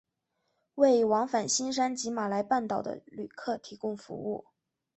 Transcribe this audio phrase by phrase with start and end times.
[0.73, 4.45] 为往返新山及马来半岛的旅客提供服务。